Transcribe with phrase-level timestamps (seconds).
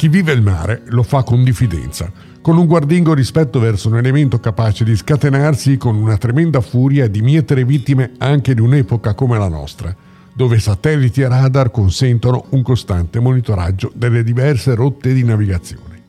[0.00, 4.40] Chi vive il mare lo fa con diffidenza, con un guardingo rispetto verso un elemento
[4.40, 9.36] capace di scatenarsi con una tremenda furia e di mietere vittime anche di un'epoca come
[9.36, 9.94] la nostra,
[10.32, 16.02] dove satelliti e radar consentono un costante monitoraggio delle diverse rotte di navigazione.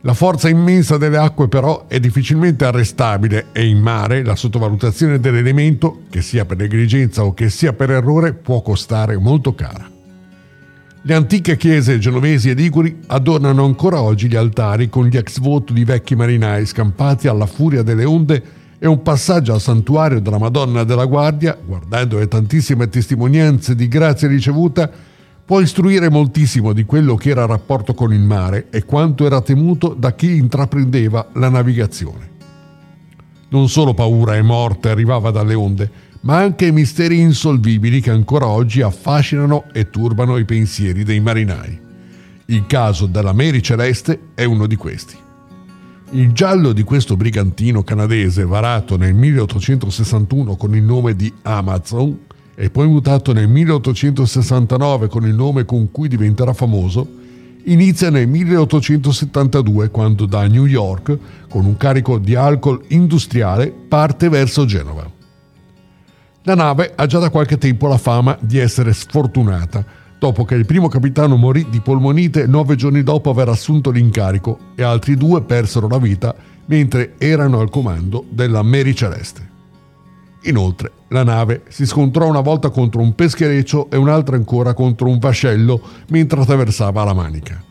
[0.00, 6.04] La forza immensa delle acque però è difficilmente arrestabile e in mare la sottovalutazione dell'elemento,
[6.08, 9.91] che sia per negligenza o che sia per errore, può costare molto cara.
[11.04, 15.72] Le antiche chiese genovesi e liguri adornano ancora oggi gli altari con gli ex voto
[15.72, 18.42] di vecchi marinai scampati alla furia delle onde
[18.78, 24.28] e un passaggio al santuario della Madonna della Guardia, guardando le tantissime testimonianze di grazia
[24.28, 24.88] ricevuta,
[25.44, 29.40] può istruire moltissimo di quello che era il rapporto con il mare e quanto era
[29.40, 32.30] temuto da chi intraprendeva la navigazione.
[33.48, 35.90] Non solo paura e morte arrivava dalle onde,
[36.22, 41.78] ma anche misteri insolvibili che ancora oggi affascinano e turbano i pensieri dei marinai.
[42.46, 45.16] Il caso della Mary Celeste è uno di questi.
[46.10, 52.18] Il giallo di questo brigantino canadese, varato nel 1861 con il nome di Amazon
[52.54, 57.08] e poi mutato nel 1869 con il nome con cui diventerà famoso,
[57.64, 61.18] inizia nel 1872 quando da New York,
[61.48, 65.20] con un carico di alcol industriale, parte verso Genova.
[66.44, 69.84] La nave ha già da qualche tempo la fama di essere sfortunata,
[70.18, 74.82] dopo che il primo capitano morì di polmonite nove giorni dopo aver assunto l'incarico e
[74.82, 76.34] altri due persero la vita
[76.66, 79.50] mentre erano al comando della Mary Celeste.
[80.42, 85.18] Inoltre, la nave si scontrò una volta contro un peschereccio e un'altra ancora contro un
[85.18, 87.62] vascello mentre attraversava la Manica.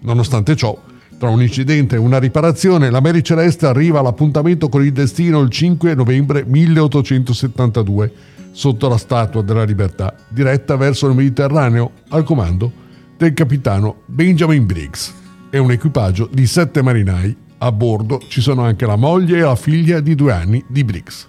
[0.00, 0.78] Nonostante ciò,
[1.20, 5.50] tra un incidente e una riparazione, la Mary Celeste arriva all'appuntamento con il destino il
[5.50, 8.12] 5 novembre 1872,
[8.52, 12.72] sotto la Statua della Libertà, diretta verso il Mediterraneo, al comando
[13.18, 15.12] del capitano Benjamin Briggs
[15.50, 17.36] e un equipaggio di sette marinai.
[17.58, 21.28] A bordo ci sono anche la moglie e la figlia di due anni di Briggs.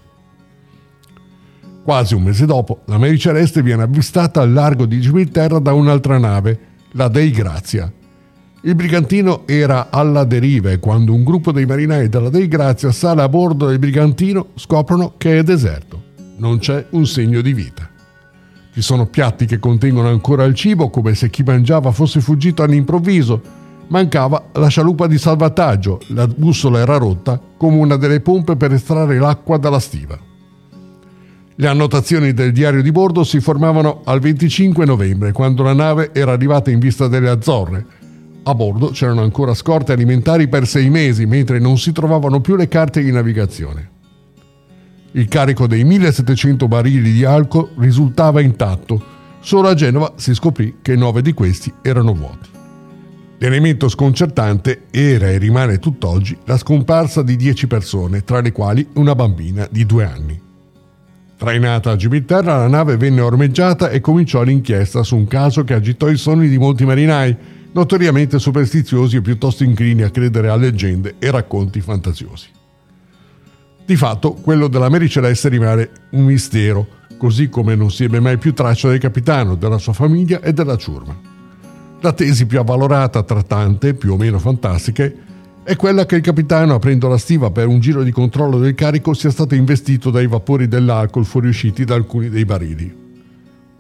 [1.84, 6.18] Quasi un mese dopo, la Mary Celeste viene avvistata al largo di Gibilterra da un'altra
[6.18, 6.60] nave,
[6.92, 7.92] la Dei Grazia,
[8.64, 13.24] il brigantino era alla deriva e quando un gruppo dei marinai della Dei Grazia sale
[13.24, 16.10] a bordo del brigantino scoprono che è deserto.
[16.38, 17.90] Non c'è un segno di vita.
[18.72, 23.42] Ci sono piatti che contengono ancora il cibo come se chi mangiava fosse fuggito all'improvviso.
[23.88, 29.18] Mancava la scialuppa di salvataggio, la bussola era rotta come una delle pompe per estrarre
[29.18, 30.18] l'acqua dalla stiva.
[31.56, 36.32] Le annotazioni del diario di bordo si formavano al 25 novembre, quando la nave era
[36.32, 37.86] arrivata in vista delle Azzorre,
[38.44, 42.68] a bordo c'erano ancora scorte alimentari per sei mesi, mentre non si trovavano più le
[42.68, 43.90] carte di navigazione.
[45.12, 49.04] Il carico dei 1700 barili di alcol risultava intatto,
[49.42, 52.50] solo a Genova si scoprì che nove di questi erano vuoti.
[53.38, 59.16] L'elemento sconcertante era e rimane tutt'oggi la scomparsa di dieci persone, tra le quali una
[59.16, 60.42] bambina di due anni.
[61.38, 66.08] Trainata a Gibilterra, la nave venne ormeggiata e cominciò l'inchiesta su un caso che agitò
[66.08, 67.36] i sonni di molti marinai,
[67.74, 72.48] notoriamente superstiziosi e piuttosto inclini a credere a leggende e racconti fantasiosi.
[73.86, 76.88] Di fatto, quello della Mary Celeste rimane un mistero,
[77.18, 80.78] così come non si ebbe mai più traccia del capitano, della sua famiglia e della
[80.78, 81.30] ciurma.
[82.00, 85.30] La tesi più avvalorata tra tante, più o meno fantastiche,
[85.64, 89.14] è quella che il capitano, aprendo la stiva per un giro di controllo del carico,
[89.14, 93.01] sia stato investito dai vapori dell'alcol fuoriusciti da alcuni dei barili.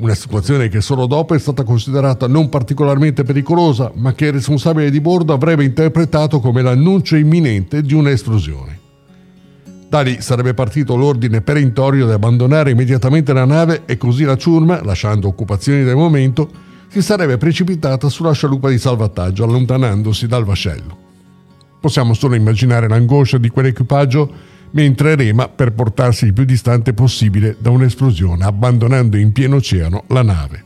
[0.01, 4.89] Una situazione che solo dopo è stata considerata non particolarmente pericolosa, ma che il responsabile
[4.89, 8.79] di bordo avrebbe interpretato come l'annuncio imminente di un'esplosione.
[9.87, 14.83] Da lì sarebbe partito l'ordine perentorio di abbandonare immediatamente la nave e così la ciurma,
[14.83, 16.49] lasciando occupazioni del momento,
[16.87, 20.97] si sarebbe precipitata sulla scialuppa di salvataggio, allontanandosi dal vascello.
[21.79, 24.31] Possiamo solo immaginare l'angoscia di quell'equipaggio
[24.71, 30.23] mentre rema per portarsi il più distante possibile da un'esplosione, abbandonando in pieno oceano la
[30.23, 30.63] nave.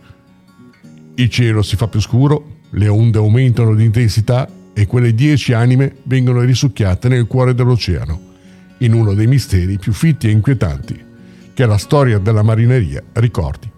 [1.15, 5.97] Il cielo si fa più scuro, le onde aumentano di intensità e quelle dieci anime
[6.03, 8.33] vengono risucchiate nel cuore dell'oceano,
[8.79, 11.03] in uno dei misteri più fitti e inquietanti
[11.53, 13.71] che la storia della marineria ricordi.